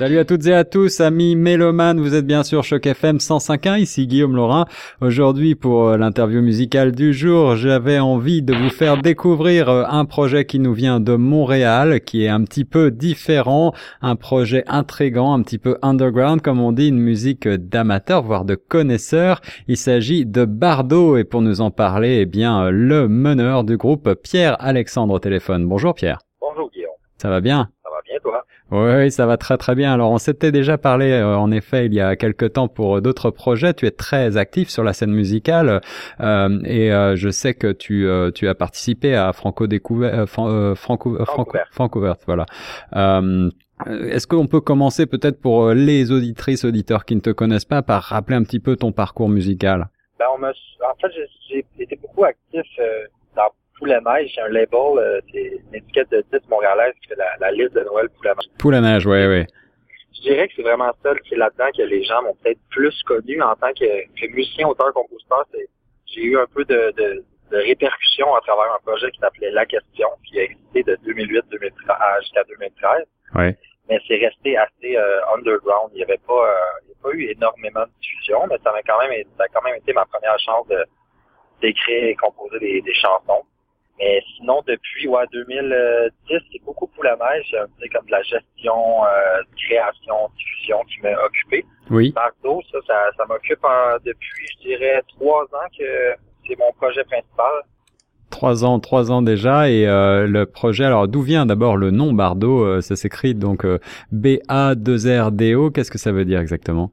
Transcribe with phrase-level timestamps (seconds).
[0.00, 3.80] Salut à toutes et à tous, amis mélomanes, vous êtes bien sûr Choc FM 105.1,
[3.80, 4.64] ici Guillaume Laurin.
[5.02, 10.06] Aujourd'hui, pour euh, l'interview musicale du jour, j'avais envie de vous faire découvrir euh, un
[10.06, 15.34] projet qui nous vient de Montréal, qui est un petit peu différent, un projet intrigant,
[15.34, 19.42] un petit peu underground, comme on dit, une musique d'amateur, voire de connaisseurs.
[19.68, 24.14] Il s'agit de Bardo, et pour nous en parler, eh bien, le meneur du groupe,
[24.14, 25.66] Pierre-Alexandre au téléphone.
[25.66, 26.20] Bonjour Pierre.
[26.40, 26.88] Bonjour Guillaume.
[27.18, 27.68] Ça va bien?
[27.84, 28.46] Ça va bien toi?
[28.72, 29.92] Oui, ça va très très bien.
[29.92, 33.00] Alors on s'était déjà parlé euh, en effet il y a quelque temps pour euh,
[33.00, 33.74] d'autres projets.
[33.74, 35.80] Tu es très actif sur la scène musicale
[36.20, 41.18] euh, et euh, je sais que tu tu as participé à Franco découvert Franco Franco
[41.72, 42.46] Francouvert voilà.
[43.86, 48.02] Est-ce qu'on peut commencer peut-être pour les auditrices auditeurs qui ne te connaissent pas par
[48.02, 49.88] rappeler un petit peu ton parcours musical?
[50.18, 51.12] Ben on en fait
[51.48, 52.66] j'ai été beaucoup actif
[53.80, 57.50] Poulet-Neige, c'est un label, euh, c'est une étiquette de titre montréalaise qui fait la, la
[57.50, 58.46] liste de Noël Poulet-Neige.
[58.58, 59.44] Poulet-Neige, oui, oui.
[60.14, 63.02] Je dirais que c'est vraiment ça qui est là-dedans que les gens m'ont peut-être plus
[63.04, 65.46] connu en tant que, que musicien, auteur, compositeur.
[66.06, 69.64] J'ai eu un peu de, de, de répercussions à travers un projet qui s'appelait La
[69.64, 71.44] Question, qui a existé de 2008
[72.20, 73.04] jusqu'à 2013.
[73.34, 73.56] Ouais.
[73.88, 75.90] Mais c'est resté assez euh, underground.
[75.94, 78.72] Il n'y avait pas, euh, il y a pas eu énormément de diffusion, mais ça
[78.72, 80.84] m'a quand même, ça a quand même été ma première chance de
[81.60, 83.44] d'écrire et composer des, des chansons.
[84.00, 88.22] Mais sinon, depuis ouais, 2010, c'est beaucoup pour la neige, un peu comme de la
[88.22, 91.66] gestion, euh, création, diffusion qui m'a occupé.
[91.90, 92.10] Oui.
[92.12, 93.60] Bardo, ça, ça, ça m'occupe
[94.04, 96.14] depuis, je dirais, trois ans que
[96.48, 97.52] c'est mon projet principal.
[98.30, 100.84] Trois ans, trois ans déjà, et euh, le projet.
[100.84, 103.78] Alors, d'où vient d'abord le nom Bardo euh, Ça s'écrit donc euh,
[104.12, 105.70] B-A-2-R-D-O.
[105.70, 106.90] Qu'est-ce que ça veut dire exactement?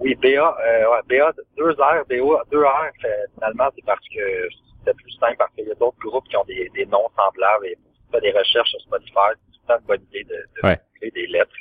[0.00, 2.90] Oui, B-A, euh, ouais, B-A, deux R, B-O, deux R.
[3.34, 4.48] Finalement, c'est parce que
[4.84, 7.66] c'est plus simple parce qu'il y a d'autres groupes qui ont des, des noms semblables
[7.66, 9.34] et tu fais des recherches sur Spotify,
[9.66, 10.80] c'est une bonne idée de, de ouais.
[11.10, 11.54] des lettres.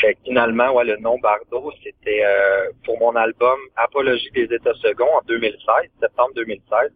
[0.00, 4.74] fait que finalement, ouais, le nom Bardo, c'était euh, pour mon album Apologie des États
[4.74, 6.92] seconds en 2016, septembre 2016.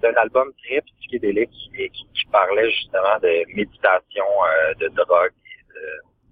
[0.00, 5.32] C'est un album très psychédélique qui, qui, qui parlait justement de méditation, euh, de drogue,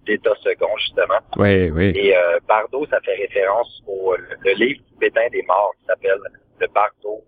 [0.06, 1.20] d'état second, justement.
[1.36, 1.92] Oui, oui.
[1.94, 6.18] Et euh, Bardo, ça fait référence au le, le livre tibétain des morts qui s'appelle
[6.60, 7.24] Le Bardo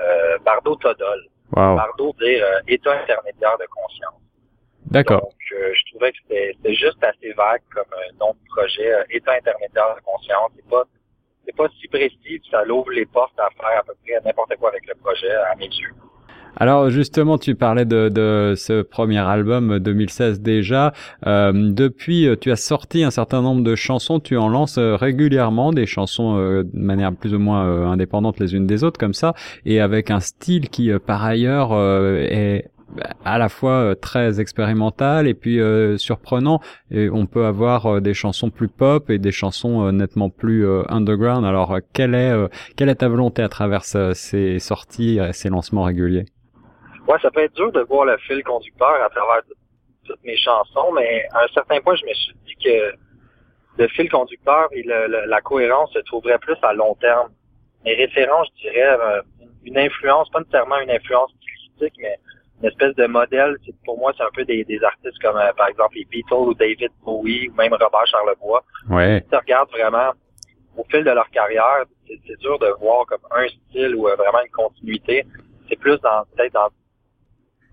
[0.00, 1.28] euh, Bardo Todol.
[1.54, 1.76] Wow.
[1.76, 4.20] Bardo dire euh, état intermédiaire de conscience.
[4.86, 5.20] D'accord.
[5.22, 7.84] Donc, euh, je trouvais que c'était juste assez vague comme
[8.20, 8.92] nom de projet.
[9.10, 10.84] état intermédiaire de conscience, c'est pas
[11.46, 14.70] c'est pas si précis, ça l'ouvre les portes à faire à peu près n'importe quoi
[14.70, 15.92] avec le projet, à mes yeux.
[16.56, 20.92] Alors justement, tu parlais de, de ce premier album 2016 déjà.
[21.26, 24.20] Euh, depuis, tu as sorti un certain nombre de chansons.
[24.20, 28.54] Tu en lances régulièrement des chansons euh, de manière plus ou moins euh, indépendante les
[28.54, 29.34] unes des autres, comme ça,
[29.64, 32.70] et avec un style qui, par ailleurs, est
[33.24, 36.60] à la fois très expérimental et puis euh, surprenant.
[36.90, 41.44] Et on peut avoir des chansons plus pop et des chansons nettement plus underground.
[41.44, 42.32] Alors, quelle est
[42.76, 46.26] quelle est ta volonté à travers ces sorties, et ces lancements réguliers?
[47.06, 49.42] Ouais, ça peut être dur de voir le fil conducteur à travers
[50.06, 52.94] toutes mes chansons, mais à un certain point, je me suis dit que
[53.76, 57.30] le fil conducteur et le, le, la cohérence se trouveraient plus à long terme.
[57.84, 58.96] Mes références, je dirais,
[59.64, 62.16] une influence, pas nécessairement une influence stylistique, mais
[62.62, 63.56] une espèce de modèle.
[63.84, 66.54] Pour moi, c'est un peu des, des artistes comme, euh, par exemple, les Beatles ou
[66.54, 68.62] David Bowie ou même Robert Charlebois.
[68.88, 69.20] Ouais.
[69.24, 70.12] Si tu regardes vraiment
[70.76, 74.52] au fil de leur carrière, c'est dur de voir comme un style ou vraiment une
[74.52, 75.24] continuité.
[75.68, 76.68] C'est plus dans peut-être dans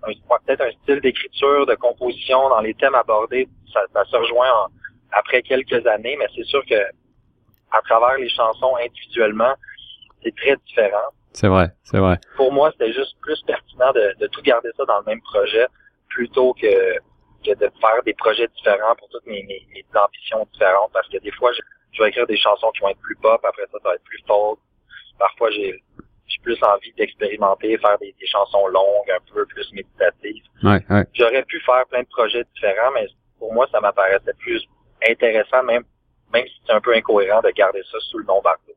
[0.02, 4.68] peut-être un style d'écriture, de composition dans les thèmes abordés, ça, ça se rejoint en,
[5.12, 6.76] après quelques années, mais c'est sûr que
[7.72, 9.54] à travers les chansons individuellement,
[10.24, 11.10] c'est très différent.
[11.34, 12.20] C'est vrai, c'est vrai.
[12.36, 15.66] Pour moi, c'était juste plus pertinent de, de, tout garder ça dans le même projet
[16.10, 16.98] plutôt que,
[17.46, 21.18] que de faire des projets différents pour toutes mes, mes, mes ambitions différentes parce que
[21.20, 21.62] des fois, je,
[21.94, 24.04] je vais écrire des chansons qui vont être plus pop, après ça, ça va être
[24.04, 24.60] plus folk.
[25.18, 25.82] Parfois, j'ai
[26.32, 30.44] j'ai plus envie d'expérimenter, faire des, des, chansons longues, un peu plus méditatives.
[30.64, 31.06] Ouais, ouais.
[31.14, 33.08] J'aurais pu faire plein de projets différents, mais
[33.40, 34.66] pour moi, ça m'apparaissait plus
[35.08, 35.84] intéressant, même
[36.34, 38.74] même si c'est un peu incohérent de garder ça sous le nom Bardo.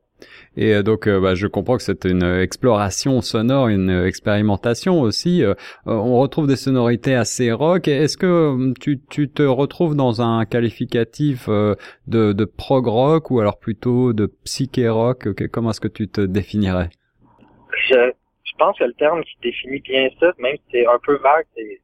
[0.55, 5.43] Et donc, euh, bah, je comprends que c'est une exploration sonore, une expérimentation aussi.
[5.43, 5.53] Euh,
[5.85, 7.89] on retrouve des sonorités assez rock.
[7.89, 11.75] Est-ce que tu, tu te retrouves dans un qualificatif euh,
[12.07, 15.27] de, de prog rock ou alors plutôt de psyché rock?
[15.51, 16.89] Comment est-ce que tu te définirais?
[17.87, 18.11] Je,
[18.43, 21.45] je pense que le terme qui définit bien ça, même si c'est un peu vague,
[21.55, 21.81] c'est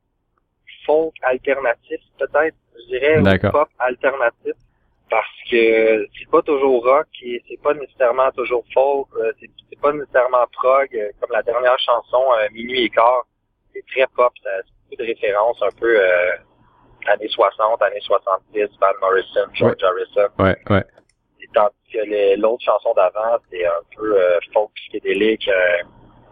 [0.86, 4.54] folk alternatif, peut-être, je dirais, ou pop alternatif,
[5.10, 9.08] parce que c'est pas toujours rock et c'est pas nécessairement toujours folk,
[9.40, 10.90] c'est pas nécessairement prog,
[11.20, 12.24] comme la dernière chanson,
[12.54, 13.26] Minuit et quart,
[13.74, 16.32] c'est très pop, ça a beaucoup de références un peu euh,
[17.08, 20.30] années 60, années 70, Van Morrison, George Harrison.
[20.40, 20.84] Ouais, ouais.
[21.54, 25.84] Tandis que l'autre chanson d'avant, c'est un peu euh, folk psychédélique, euh,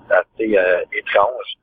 [0.10, 1.54] assez euh, étrange.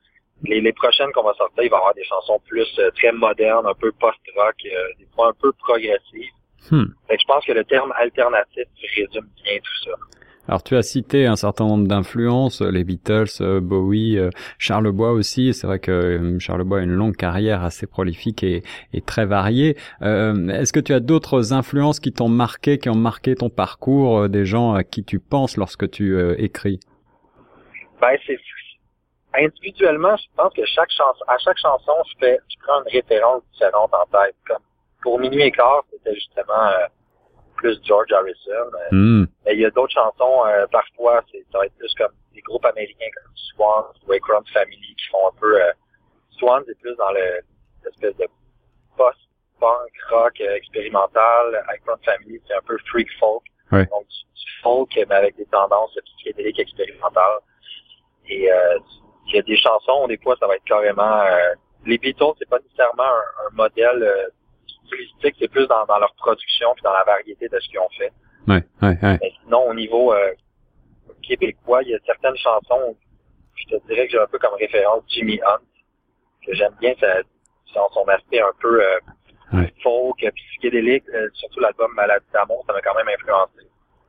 [0.44, 3.12] Les, les prochaines qu'on va sortir, il va y avoir des chansons plus euh, très
[3.12, 6.32] modernes, un peu post-rock, des fois un peu progressives.
[6.70, 6.84] Hmm.
[7.08, 8.64] Fait que je pense que le terme alternatif
[8.96, 9.96] résume bien tout ça.
[10.48, 14.18] Alors tu as cité un certain nombre d'influences, les Beatles, Bowie,
[14.58, 15.52] Charles Bois aussi.
[15.52, 18.62] C'est vrai que Charles Bois a une longue carrière assez prolifique et,
[19.06, 19.76] très variée.
[20.02, 24.28] Euh, Est-ce que tu as d'autres influences qui t'ont marqué, qui ont marqué ton parcours,
[24.28, 26.80] des gens à qui tu penses lorsque tu euh, écris?
[28.00, 28.16] Ben
[29.38, 33.42] individuellement, je pense que chaque chanson, à chaque chanson, je fais, je prends une référence
[33.52, 34.34] différente en tête.
[34.46, 34.62] Comme
[35.02, 36.86] pour Minuit et quart, c'était justement euh,
[37.56, 38.70] plus George Harrison.
[38.92, 39.24] Mm.
[39.44, 42.40] Mais il y a d'autres chansons, euh, parfois, c'est, ça va être plus comme des
[42.42, 45.62] groupes américains comme Swans, Waycross Family, qui font un peu...
[45.62, 45.72] Euh,
[46.38, 47.40] Swans est plus dans le,
[47.84, 48.26] l'espèce de
[48.96, 51.64] post-punk, rock euh, expérimental.
[51.68, 53.42] Waycross Family, c'est un peu freak folk.
[53.72, 57.40] Donc, du, du, folk, mais avec des tendances psychédéliques expérimentales.
[58.28, 58.78] Et euh,
[59.26, 61.22] il y a des chansons, des fois, ça va être carrément...
[61.84, 64.30] les Beatles, c'est pas nécessairement un, un modèle
[64.86, 67.88] stylistique, c'est plus dans, dans, leur production puis dans la variété de ce qu'ils ont
[67.96, 68.12] fait.
[68.48, 69.18] Ouais, ouais, ouais.
[69.20, 70.32] Mais sinon, au niveau euh,
[71.22, 72.96] québécois, il y a certaines chansons,
[73.54, 75.60] je te dirais que j'ai un peu comme référence Jimmy Hunt,
[76.46, 77.22] que j'aime bien sa,
[77.66, 78.98] son, son aspect un peu euh,
[79.54, 79.72] ouais.
[79.82, 83.68] folk, psychédélique, euh, surtout l'album Maladie d'amour, ça m'a quand même influencé.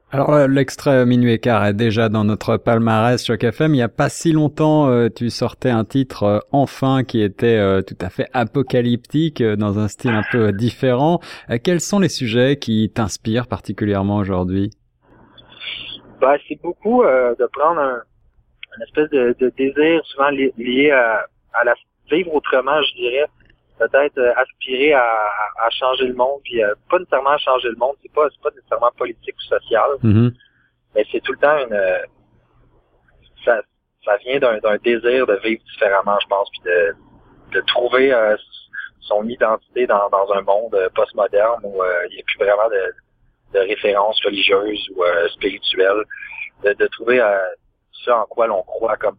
[0.09, 3.74] Alors euh, l'extrait Minuit et quart est déjà dans notre palmarès Choc FM.
[3.74, 7.83] Il n'y a pas si longtemps, euh, tu sortais un titre euh, enfin qui était
[7.83, 11.19] tout à fait apocalyptique, dans un style un peu différent.
[11.62, 14.69] quels sont les sujets qui t'inspirent particulièrement aujourd'hui?
[16.21, 18.01] Ben, C'est beaucoup de prendre un,
[18.77, 21.74] une espèce de, désir souvent li lié à, à, la
[22.10, 23.25] vivre autrement, je dirais.
[23.79, 25.07] Peut-être aspirer à,
[25.65, 28.50] à, changer le monde, puis pas nécessairement à changer le monde, c'est pas c'est pas
[28.56, 30.29] nécessairement politique ou social, mm -hmm.
[30.94, 31.77] mais c'est tout le temps une
[33.45, 33.62] ça,
[34.06, 36.95] ça vient d'un désir de vivre différemment, je pense, puis de,
[37.53, 38.35] de trouver euh,
[39.01, 43.59] son identité dans, dans un monde postmoderne où euh, il n'y a plus vraiment de,
[43.59, 46.03] de références religieuses ou euh, spirituelles,
[46.63, 47.21] de, de trouver
[47.91, 49.18] ce en quoi l'on croit comme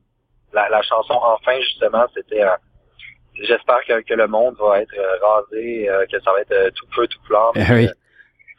[0.52, 1.14] la, la chanson.
[1.14, 2.44] Enfin justement c'était
[3.43, 6.87] j'espère que, que, le monde va être rasé, euh, que ça va être euh, tout
[6.94, 7.88] feu, tout flamme, eh oui.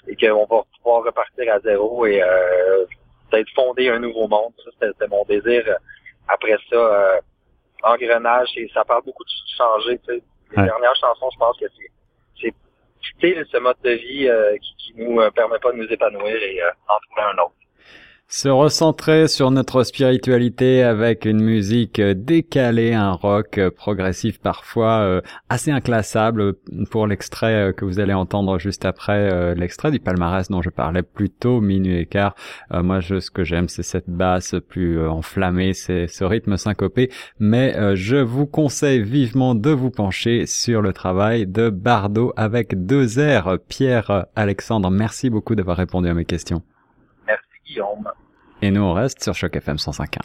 [0.08, 2.86] et qu'on va pouvoir repartir à zéro et euh,
[3.30, 4.54] peut-être fonder un nouveau monde.
[4.80, 5.64] Ça, c'était mon désir.
[6.28, 7.22] Après ça,
[7.84, 10.00] engrenage, et ça parle beaucoup de changer.
[10.00, 10.24] Tu sais.
[10.52, 10.68] Les ouais.
[10.68, 11.66] dernières chansons, je pense que
[12.42, 12.54] c'est
[13.02, 14.30] quitter ce mode de vie
[14.62, 17.54] qui, qui nous permet pas de nous épanouir et en trouver un autre
[18.32, 25.72] se recentrer sur notre spiritualité avec une musique décalée, un rock progressif parfois euh, assez
[25.72, 26.54] inclassable
[26.92, 31.02] pour l'extrait que vous allez entendre juste après euh, l'extrait du palmarès dont je parlais
[31.02, 32.36] plus tôt, Minuit et quart.
[32.72, 37.10] Euh, moi, je, ce que j'aime, c'est cette basse plus enflammée, c'est ce rythme syncopé,
[37.40, 43.18] mais je vous conseille vivement de vous pencher sur le travail de Bardot avec deux
[43.18, 43.58] airs.
[43.68, 46.62] Pierre Alexandre, merci beaucoup d'avoir répondu à mes questions.
[48.62, 50.20] Et nous, on reste sur Choc FM 105.1.